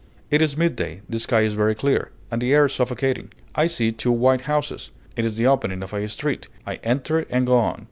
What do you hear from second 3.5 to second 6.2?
I see two white houses; it is the opening of a